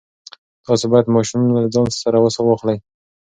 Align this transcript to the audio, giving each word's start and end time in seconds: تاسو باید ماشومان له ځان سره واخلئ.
تاسو 0.65 0.85
باید 0.91 1.13
ماشومان 1.15 1.49
له 1.55 1.61
ځان 1.73 1.87
سره 2.03 2.17
واخلئ. 2.47 2.77